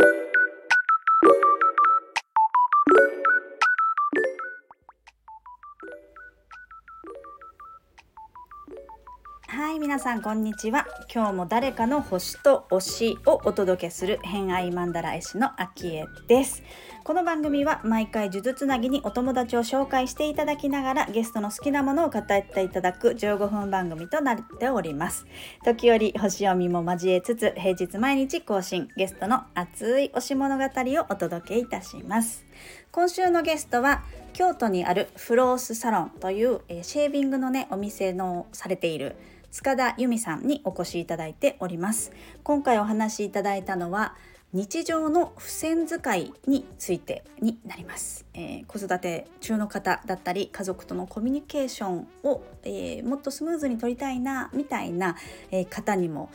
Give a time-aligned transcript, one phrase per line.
[0.00, 0.29] thank you
[9.70, 10.84] はい皆さんこんにちは。
[11.14, 16.64] 今日も誰かの星と推しをお届けする偏愛マンダラ絵師のあきえです。
[17.04, 25.24] この番組は毎回呪術つなぎにお友達を紹介していただきながらゲストの好きなものを語っていただく15分番組となっております。
[25.64, 32.44] 時折星読みも交えつつ平日毎日更新ゲストの熱い推し物語をお届けいたします。
[32.90, 39.14] 今週のゲストは京都にあるフロースサロンというシェービングのねお店のされている
[39.50, 42.12] 塚田由美さんにお越しいただいております。
[42.42, 44.14] 今回お話しいただいたのは
[44.52, 55.16] 日常の付箋使いについてになります、えー、子育て中の方だったり家族とのコミュニケーションを、えー、もっとスムーズに取りたいなみたいな、
[55.52, 56.30] えー、方にも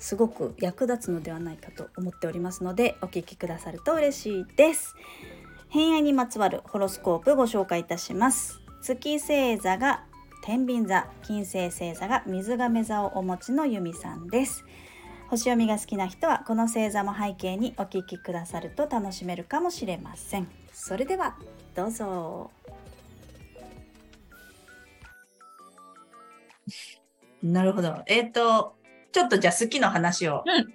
[0.00, 4.96] すごく役立つのではないかと思っておりますのでお聞きくださると嬉しいです。
[5.68, 8.60] 偏愛にまつわるホロスコープご紹介いたします。
[8.80, 10.04] 月星座が
[10.42, 14.64] 天秤座金星星座が水亀座をお持ちの由美さんです。
[15.28, 20.48] 星読みが好きな人はこの星座も背景にお聞きくださると楽しめるかもしれません。
[20.72, 21.36] それでは
[21.74, 22.50] どうぞ。
[27.42, 28.02] なるほど。
[28.06, 28.74] えっ、ー、と
[29.12, 30.72] ちょっとじゃあ好きの話を、うん、こ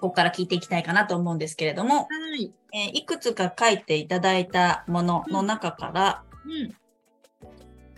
[0.00, 2.04] こから聞いていきたいかなと思うんですけれども、は
[2.38, 2.52] い。
[2.72, 6.74] えー、いくつか書いていただいたものの中から、うん、うん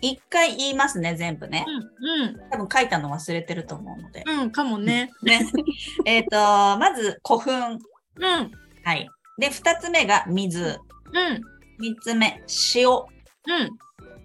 [0.00, 1.64] 一回言いますね、全部ね。
[1.66, 2.22] うん。
[2.22, 4.24] うん、多分書いたの忘れてると思うので。
[4.26, 5.12] うん、かもね。
[5.22, 5.40] ね。
[6.04, 7.78] えっと、まず古墳。
[8.16, 8.50] うん。
[8.84, 9.08] はい。
[9.38, 10.78] で、二つ目が水。
[11.12, 11.40] うん。
[11.78, 12.42] 三つ目、
[12.74, 12.88] 塩。
[12.88, 13.06] うん。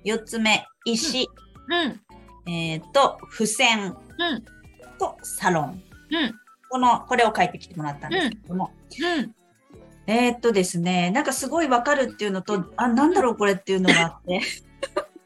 [0.03, 1.29] 四つ目、石。
[2.47, 2.51] うん。
[2.51, 3.95] えっ、と、付箋。
[4.17, 4.45] うん。
[4.97, 5.83] と、サロン。
[6.11, 6.33] うん。
[6.69, 8.71] この、これを書いてきてもらったんですけども。
[9.01, 9.35] うん。
[10.07, 14.41] えっとですね、なんかすごいわかるっていうのと、あ、なんだろうこれっていうのがあって。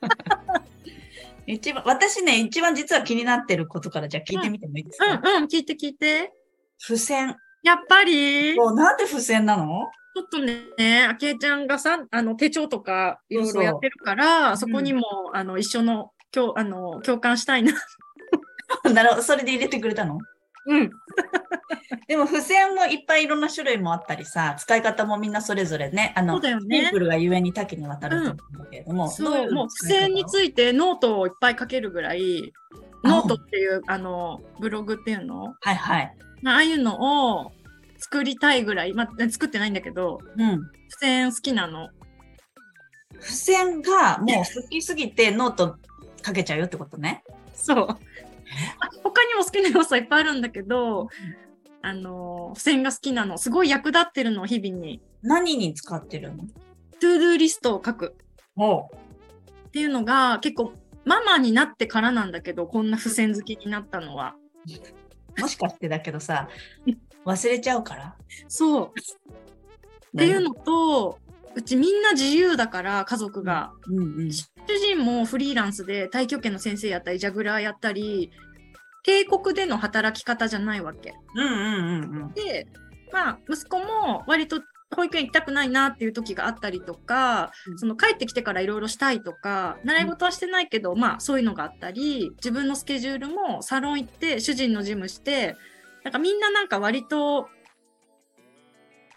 [1.47, 6.33] 一番、私ね、一番実は気になってることからじゃあ聞いてみてもいいですか、うん、うん、うん、聞いて聞いて。
[6.79, 7.35] 付箋。
[7.63, 8.55] やっぱり？
[8.55, 9.89] もうなんで付箋なの？
[10.15, 15.01] ちょっとね、あきえちゃんがさ、あの、手帳とかいろいろやってるから、そこにも、
[15.33, 17.73] うん、あの、一緒の、共、あの、共感したいな。
[18.93, 20.19] なるほど、それで入れてくれたの？
[20.65, 20.89] うん。
[22.07, 32.53] でも付箋もいっぱいいろんな種類もあったりさ、使い方もみんなそれぞれね、あの、ね、シンプルがゆえに多岐にわたると思うんだけれども、うん、そうもう付箋についてノートをいっぱい書けるぐらい、
[33.03, 35.55] ノートっていう、あの、ブログっていうの？
[35.61, 36.13] はいはい。
[36.45, 37.51] ああいうのを
[37.97, 40.59] 作りたいぐらい、まあ、作ってないんだけど、うん。
[40.89, 41.89] 付箋好きなの。
[43.19, 45.77] 付箋がもう好きすぎてノート
[46.23, 47.23] 書けちゃうよってことね。
[47.53, 47.87] そう。
[49.03, 51.07] 他にも好きな要素いっぱいあるんだけど、
[51.81, 53.37] あの、付箋が好きなの。
[53.37, 55.01] すごい役立ってるの、日々に。
[55.21, 56.45] 何に使ってるの？
[56.99, 58.15] to do リストを書く。
[59.67, 60.73] っていうのが結構
[61.03, 64.35] ママになってからなんだけど、こんな付箋好きになったのは。
[65.37, 66.47] もしかしてだけどさ、
[67.25, 68.15] 忘れちゃうから？
[68.47, 68.91] そう。
[68.95, 71.19] っていうのと、
[71.55, 74.47] うちみんな自由だから家族が、うんうん、主
[74.79, 78.31] 人もフリーランスで太極拳の先生やったりジャグラーやったり
[79.03, 81.13] 帝国での働き方じゃないわけ。
[81.35, 82.67] うんうんうんうん、で、
[83.13, 84.61] まあ、息子も割と
[84.95, 95.55] 保育園行きたくないなっていう時があったりとか、うん、その帰ってきてからいろいろしたいとか習い事はしてないけど、うん、まあそういうのがあったり自分のスケジュールもサロン行って主人のジムして
[96.03, 97.47] なんかみんななんか割と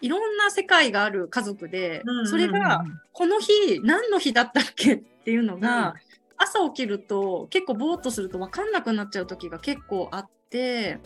[0.01, 5.95] いろんな世界がある家族で、それがこの日何の日だったっけっていうのが、
[6.37, 10.99] 朝起きると結構ぼーっとすると分かんなくなっちゃう時が結構あって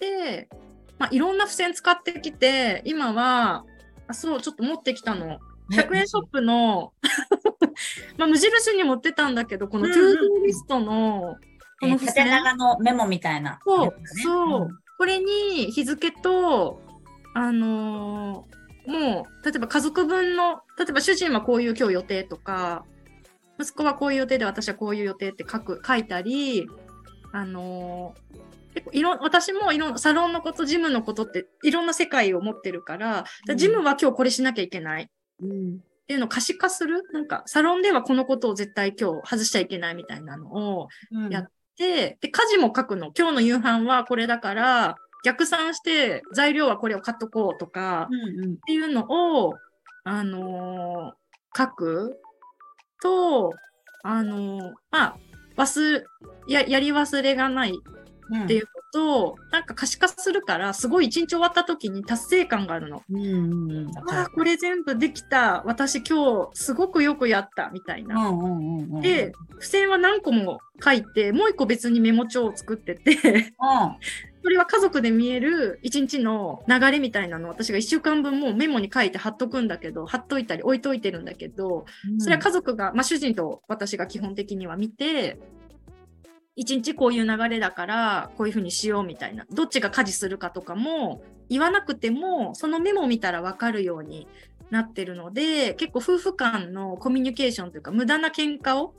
[0.00, 0.48] で、
[0.98, 3.64] まあ、いろんな付箋使ってきて今は
[4.06, 5.38] あそうちょっと持ってきたの。
[5.70, 6.94] 100円ショップの
[8.16, 11.36] まあ無印に持ってたんだけどこのトゥードリストの
[11.78, 16.80] この付箋、えー、長のメモみたいな、そう、そう、うん、これに日付と
[17.38, 22.84] あのー、もう例えば家族分の例えば主人はこういう今日予定とか
[23.60, 26.66] 息子はこういう予定で私はこういう予定って書く書いたり
[27.32, 35.08] あのー、結構いろ私もいろサロンのことジムのことっていろんな世界を持ってるからうん、ジムは今日これしなきゃいけない、
[35.40, 35.78] うん、っ
[36.08, 40.88] ていうのを可視化するなんかサロンではこのことを絶対今日外しちゃいけないみたいなのを
[41.30, 43.12] やって、うん、で家事も書くの。
[43.16, 49.06] 今日の夕飯はこれだから逆算して材料はこれを買っとこうとか、うんうん、っていうの
[49.46, 49.54] を
[50.04, 52.20] あのー、書く
[53.02, 53.52] と、
[54.02, 55.16] あの、まあ、
[55.56, 56.02] 忘
[56.46, 63.02] や、やり忘れがないっていうのとなんか可視化するからすごい一日終わった時に達成感があるの。
[63.10, 65.62] うんうんうん、わあこれ全部できた。
[65.66, 67.70] 私今日すごくよくやった。
[67.70, 68.28] みたいな。
[68.28, 73.12] うんうんうんうん、で付箋は何個も書いてもう一個別にメモ帳を作ってて。
[73.12, 73.50] うん、
[74.42, 81.86] それは家族で見える一日の流れみたいなのを私が1週間分もうメモに書いて貼っとくんだけど貼っといたり置いといてるんだけど
[82.18, 85.38] それは家族が、まあ、主人と私が基本的には見て
[86.56, 94.26] 一日こういう流れだからこういうふうにしようみたいなどっちが家事するかとかも言わなくてもそのメモを見たら分かるように
[94.70, 98.94] なってるので結構夫婦間のコミュニケーションというか無駄な喧嘩を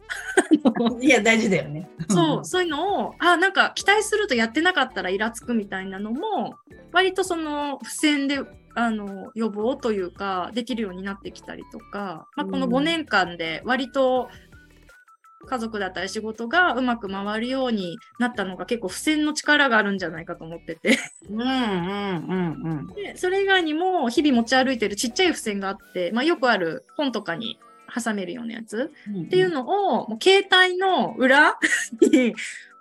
[1.02, 1.90] いや大事だよね。
[2.10, 6.56] そうそういうのをあなんか期待するとやってなかったらイラつくみたいなのも
[6.92, 8.40] 割とその付箋で
[8.76, 14.30] あの予防というかできるようになってきたりとか、まあ、このうん5年間で割と
[15.46, 21.00] 家族だったり仕事がうまく回るようになったのが結構付箋の力があるんじゃないかと思ってて
[21.30, 22.88] うんうんうんうん。
[22.94, 27.60] でそれ以外にも日々持ち歩いてるちっちゃい付箋があって、まあ、よくある本とかに
[27.90, 31.58] 挟めるようなやつっていうのを、もう携帯の裏
[32.02, 32.36] に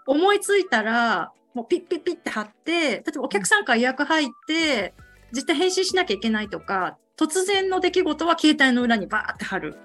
[0.06, 4.94] 思いついたら、もうピッピッピッって貼って、例えばお客さんから予約入って、
[5.32, 9.76] 絶対返信しなきゃいけないとか、突然の出来事は携帯の裏にバーって貼る。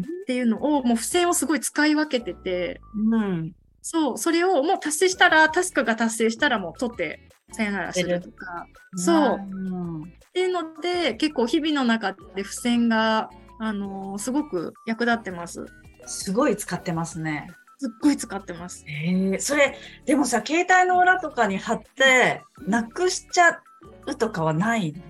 [0.00, 2.80] っていうのを、もう付箋をすごい使い分けてて、
[3.12, 3.52] うん。
[3.82, 7.20] そう、それをもう達成したら、タスクが達成したらもう取って、
[7.52, 9.38] さよならするとか、そう。
[9.40, 9.54] う
[10.00, 10.02] ん。
[10.02, 13.30] っていうので、結構日々の中で付箋が、
[13.60, 15.64] あのーすごく役立ってます。
[16.06, 17.46] すごい使ってますね。
[17.78, 18.84] すっごい使ってます。
[18.86, 19.76] へえ、それ、
[20.06, 23.60] でもさ、携帯の裏とかに貼って、なくしちゃ
[24.06, 25.02] うとかはないの？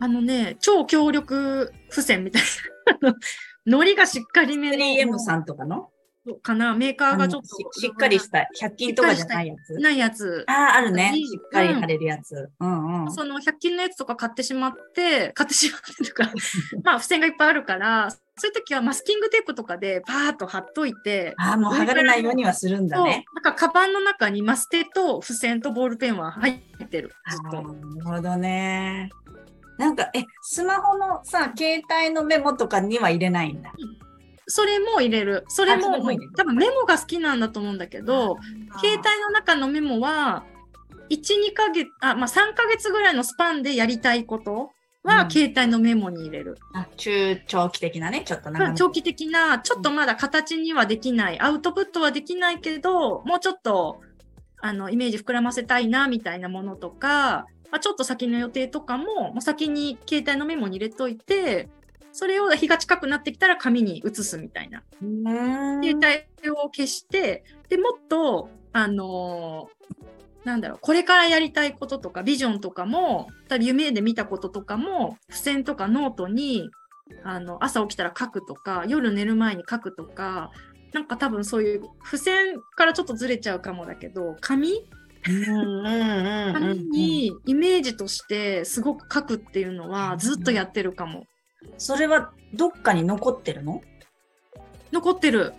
[0.00, 2.42] あのね、超強力付箋みたい
[3.02, 3.14] な。
[3.66, 5.90] あの糊がしっかりめの 3M さんとかの？
[6.42, 9.74] かなメーカーがちょっとししっかりした、100均とかじゃないやつ？
[9.78, 10.44] ないやつ。
[10.48, 11.12] ああ、あるね。
[11.14, 12.50] しっかり貼れるやつ。
[12.60, 13.12] うんうん。
[13.12, 16.30] その100均のやつとか買ってしまって、買ってしまってとか、
[16.84, 23.24] まあ付箋がいっぱいあるから、そういう時はマスキングテープとかでパーッと貼っといて、ああ、もう剥がれないようにはするんだね。
[23.34, 27.12] なんかカバンの中にマステと付箋とボールペンは入ってる。
[27.24, 27.68] なる
[28.04, 29.10] ほどね。
[29.80, 33.72] なんか、え、スマホのさ、携帯のメモとかには入れないんだ。
[34.46, 35.44] それも入れる。
[35.48, 35.96] それも
[36.36, 38.36] 多分メモが好きなんだと思うんだけど、
[38.78, 40.44] 携帯の中のメモは、
[41.08, 44.70] 1、2ヶ月、あ、まあ3ヶ月ぐらいのスパンでやりたいこと
[45.02, 46.58] は、うん携帯のメモに入れる。
[46.74, 54.02] あ中長期的なね、ちょっと長め長期的な、ちょっとまだ形にはできない、アウトプットはできないけど、もうちょっと、
[54.60, 61.68] あの、イメージ膨らませたいな、みたいなものとか、まあ、ちょっと先の予定とかも、もう先に携帯のメモに入れといて、
[62.12, 64.82] それを日が近くなってきたら紙に移すみたいな。
[65.82, 65.96] 携
[66.42, 76.70] 帯を消して、でもっと、あのーなんだろう、これからやりたいこととか、ビジョンとかも、多分夢で見たこととかも、付箋とかノートに、
[77.24, 80.50] あの、朝起きたら書くとか、夜寝る前に書くとか、
[80.92, 84.88] なんか多分そういう、付箋からちょっとずれちゃうかもだけど、紙
[85.28, 91.24] うんうんうんうん紙にイメージとしてすごく書くっていうのはずっとやってるかも。
[91.76, 93.82] それはどっかに残ってるの？
[94.92, 95.52] 残ってる。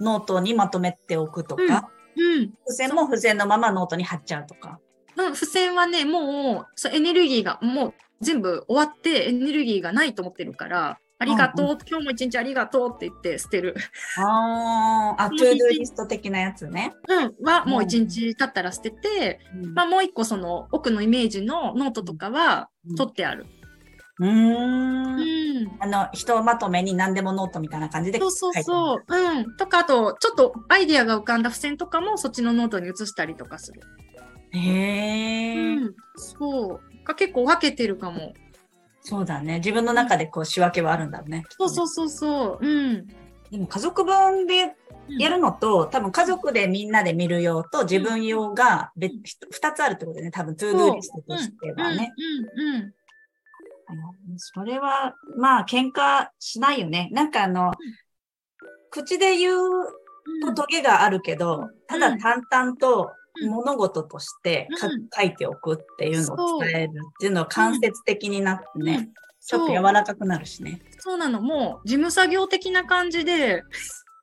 [0.00, 2.40] ノートにまとめておくとか、うん。
[2.40, 4.78] 付箋も付箋のままノートに貼っちゃうとか？
[5.16, 13.74] うん、付箋はね、もうエネルギーがもう全部終わってエネルギーがないと思ってるから、ありがとう、うん今日も一日ありがとうって言って捨てる。
[14.16, 16.94] あーあ、 to do リスト的なやつね。
[17.08, 19.38] うん、はもう一日経ったら捨てて、
[19.74, 23.46] まあもう一個その奥のイメージのノートとかは取ってある。
[24.18, 24.28] うー。
[24.28, 25.76] うんん。
[25.80, 29.04] あの、人まとめに何でもノートみたいな感じでそうそうそう。
[29.06, 29.56] うん。
[29.56, 33.80] とか、あと、ちょっとアイディアが浮かんだ付箋とかもそっちのノートに移したりとかする。
[34.52, 34.58] る。
[34.58, 35.94] へえ、うん。
[36.16, 37.04] そう。
[37.04, 38.32] が結構分けてるかも。
[39.10, 39.56] そうだね。
[39.56, 41.42] 自分の中でこう仕分けはあるんだろうね。
[41.58, 42.64] そうそうそうそう。
[42.64, 43.08] うん。
[43.50, 44.76] でも家族分で
[45.18, 49.12] やるのと、多分家族でみんなで見る用と自分用が別、
[49.50, 50.30] 二つあるってことだよね。
[50.30, 52.14] 多分 to do リストとしてはね。
[52.16, 52.68] うん。
[52.68, 52.74] うん。
[52.76, 52.82] うん。
[52.82, 52.90] うん
[54.36, 57.08] それは、まあ、喧嘩しないよね。
[57.10, 57.72] なんかあの、
[58.92, 59.58] 口で言う
[60.40, 65.08] とトゲがあるけど、ただ淡々とうん物事としてかうん。
[65.12, 69.12] 書いておくっていうのを伝えるっていうのは間接的になってね、うん。
[69.40, 70.82] ちょっと柔らかくなるしね。
[70.98, 73.62] そうなの、もう事務作業的な感じで、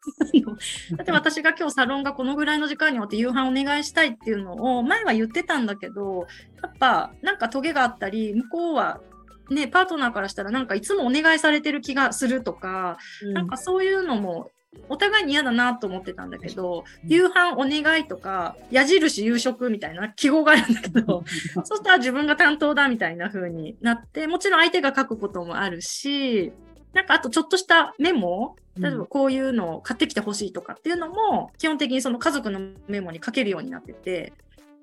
[0.95, 6.27] だって私が今日サロンがこのぐらいの時間に終わって夕飯お願いしたいっていうのを前は言ってたんだけど、
[6.61, 9.01] やっぱなんかトゲがあったり、向こうは
[9.49, 12.97] ね、パートナーからしたらなんかいつもお願いされてる気がするとか、
[13.33, 14.51] なんかそういうのも
[14.89, 21.23] お互いに嫌だなと思ってたんだけど、夕飯お願いとか、矢印夕食みたいな記号があるんだけど、
[21.63, 26.53] そしたら自分が担当だみたいな風になって、もちろん相手が書くこともあるし、
[26.93, 34.33] なんかあとちょっとしたメモ、例えばこういうのを買ってきてほしいとかっていうのも、基本的にその家族のメモに書けるようになってて、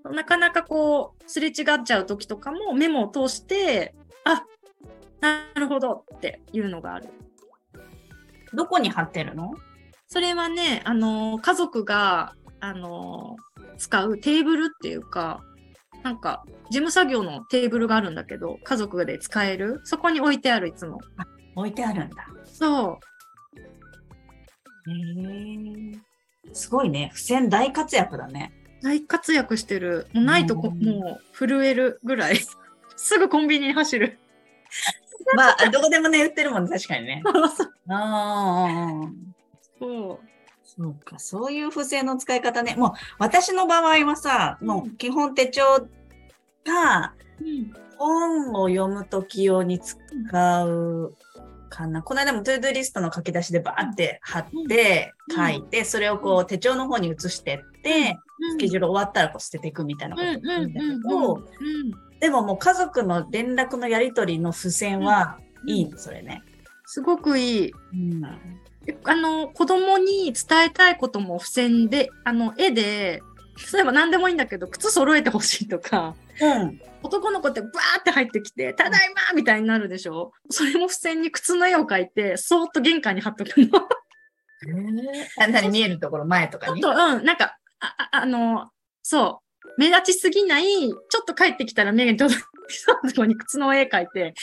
[0.04, 4.44] なかなかこう、すれ違っちゃう時とかもメモを通して、あ、
[5.20, 7.08] なるほどっていうのがある。
[8.52, 9.54] どこに貼ってるの？
[10.06, 13.36] それはね、あの、家族が、あの、
[13.78, 15.42] 使うテーブルっていうか、
[16.02, 19.80] なんか、事務作業のテーブルがあるんだけど、家族で使える？
[19.84, 21.00] そこに置いてある、いつも。
[21.56, 22.26] 置いてあるんだ。
[22.44, 23.00] そ
[24.86, 24.90] う。
[24.90, 24.92] へ
[25.96, 25.98] え。
[26.52, 27.10] すごいね。
[27.14, 28.52] 付箋大活躍だね。
[28.82, 30.08] 大活躍してる。
[30.12, 32.38] もうないとこ、もう震えるぐらい。
[32.96, 34.18] すぐコンビニに走る。
[35.36, 37.22] まあ、どこでもね、売ってるもんね、確かにね。
[37.88, 39.10] ああ。
[39.78, 40.34] そう。
[40.64, 42.74] そうか、そういう付箋の使い方ね。
[42.76, 45.62] もう、私の場合はさ、もう基本手帳
[46.64, 47.12] が、
[47.98, 51.14] 本を読むとき用に使う
[51.68, 52.02] かな。
[52.02, 58.16] この間も to do リストの書き出しでバーって貼って書いて、それをこう手帳の方に移してって、
[58.52, 60.72] スケジュール終わったらこう捨てていくみたいなことだけ
[61.08, 61.48] ど、
[62.20, 66.42] でももう家族の連絡のやり取りの付箋はいいの、それね。
[66.86, 67.72] すごくいい。
[67.92, 68.22] うん
[69.04, 73.22] あの、子供に伝えたいことも付箋で、あの、絵で、
[73.72, 80.32] 例えば何でもいいんだけど、靴揃えてほしいとか、うん、男の子ってバーって入ってきて、ただいまみたいになるでしょ？
[80.50, 83.86] それも付箋に靴の絵を描いて、そーっと玄関に貼っとくの。
[85.38, 86.80] えー、何見えるところ前とかに？
[86.80, 88.70] ちょっと、うん、なんか、あ、あの、
[89.02, 92.40] そう、目立ちすぎない、ちょっと帰ってきたら目に届く
[92.86, 94.34] ところに靴の絵描いて、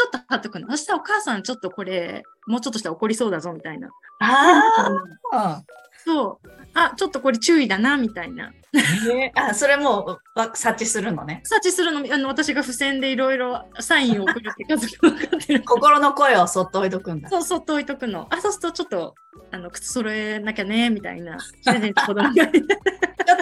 [0.00, 0.70] ちょっと貼っとくの。
[0.70, 3.90] そしたらお母さんちょっとこれ、もうちょっとしたら怒りそうだぞ、みたいな。
[4.20, 4.90] あ
[5.32, 5.62] あ。
[6.02, 6.48] そう。
[6.72, 8.50] あ、ちょっとこれ注意だな、みたいな。
[8.72, 10.18] えー、あ、それも
[10.54, 11.42] 察知するのね。
[11.44, 15.64] 察知するの、あの私が付箋でいろいろサインを送るって家族分かってる。
[15.64, 17.28] 心の声をそっと置いとくんだ。
[17.28, 18.26] そう、そっと置いとくの。
[18.30, 19.14] あ、そうするとちょっと、
[19.50, 21.36] あの、靴揃えなきゃね、みたいな。
[21.38, 21.76] ちょっ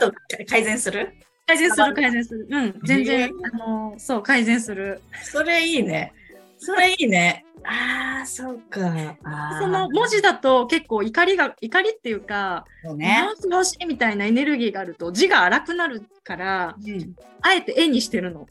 [0.00, 0.12] と
[0.49, 1.12] 改善する？
[1.47, 2.49] 改善する、改善する。
[2.50, 5.00] うん、全然、えー、あの、そう、改善する。
[5.23, 6.12] それいいね。
[6.59, 7.45] それいいね。
[7.65, 9.17] ああ、そうか。
[9.61, 18.49] その文字だと結構怒りが、怒りっていうか、そうね、欲しいみたいなエネルギーがあると字が荒くなるから、うん、あえて絵にしてるの。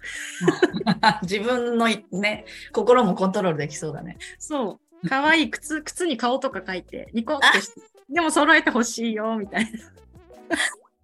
[1.24, 4.18] 自分のね、心もコントロールできそうだね。
[4.40, 5.08] そう。
[5.08, 9.70] かわいい靴、靴に顔とか書いて、ニコってして、でも揃えてほしいよ、みたいな。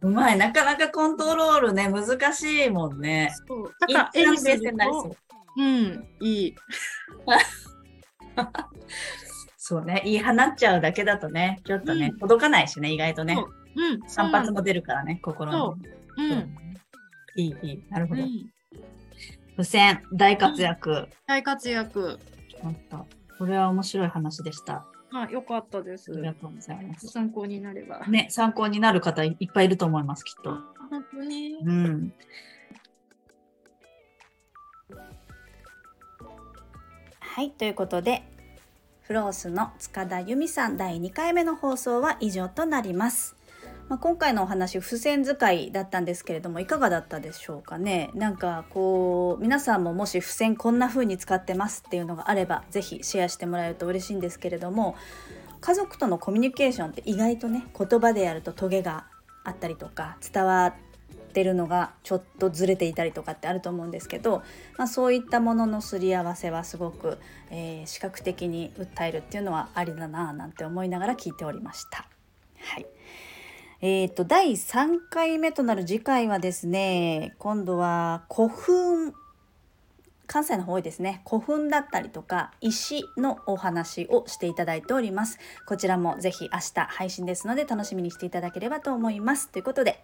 [0.01, 0.38] うまい。
[0.38, 3.33] なかなかコントロールね、難しいもんね。
[3.48, 3.72] そう。
[3.79, 5.15] だから絵にすると、
[5.57, 6.55] うん、いい。
[9.57, 13.38] そうね、言い放っちゃうだけだとね、ちょっとね、うん、届かないしね、意外とね。
[13.75, 15.88] うん、散髪も出るからね、心に。
[16.17, 16.55] うん、
[17.36, 18.24] いい、いい、なるほど。
[18.24, 18.29] うん、
[19.51, 21.07] 付箋、大活躍。
[21.27, 22.19] 大活躍。
[22.72, 23.07] っと、
[23.38, 24.86] これは面白い話でした。
[25.12, 26.12] あ、よかったです。
[26.12, 27.07] ありがとうございます。
[27.07, 28.05] 参考になれば。
[28.07, 30.57] ね、参考になる方いっぱいいると思います、きっと。
[30.89, 31.53] 本当に？
[31.63, 32.13] うん。
[37.35, 38.21] はいということで
[39.01, 43.35] フロースの塚田由美さん第2回目の放送は以上となります。
[43.89, 48.11] まあ、今回のお話付箋使いだったんですけれどもいかがだったでしょうかね？
[48.13, 54.95] なんかこう皆さんももし付箋こんな風に使ってますっていうのがあれば是非シェアしてもらえると嬉しいんですけれども
[55.59, 59.07] 家族とのコミュニケーションって意外とね言葉でやるとトゲが
[59.43, 60.92] あったりとか伝わって
[61.33, 64.43] てるのがちょっとずれていたりとかってあると思うんですけど、
[64.77, 67.17] まあ、そういったもののすり合わせはすごく、
[67.49, 72.07] えー、視覚的に訴えるっていうのはありだななんて思いながら聞いておりました。
[72.59, 72.85] はい
[73.81, 79.13] えーと、第3回目となる次回はですね今度は古墳
[80.27, 81.22] 関西の方多いですね。
[81.27, 85.39] 古墳だったりとか石のお話をしていただいております。
[85.68, 89.50] こちらもぜひ明日配信ですので楽しみにしていただければと思います。
[89.50, 90.03] ということで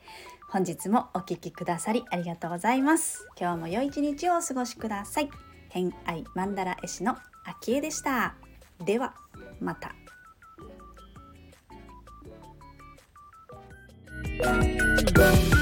[0.49, 3.27] 本日もお聴きくださりありがとうございます。
[3.39, 5.29] 今日も良い一日をお過ごしください。
[5.69, 8.35] 偏愛マンダラ絵師の秋江でした。
[8.85, 9.15] では
[9.59, 9.93] また。
[14.41, 15.58] Thank you.